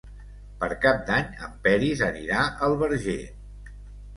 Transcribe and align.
Per 0.61 0.69
Cap 0.85 1.03
d'Any 1.09 1.27
en 1.49 1.53
Peris 1.67 2.01
anirà 2.09 2.41
al 2.69 2.77
Verger. 2.81 3.19